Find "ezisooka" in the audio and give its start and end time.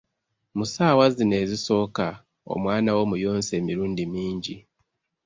1.43-2.07